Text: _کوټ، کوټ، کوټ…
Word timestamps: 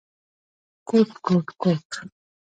_کوټ، 0.87 1.09
کوټ، 1.25 1.45
کوټ… 1.61 1.89